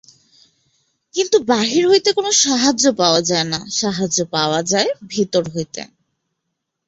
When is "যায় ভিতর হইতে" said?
4.63-5.81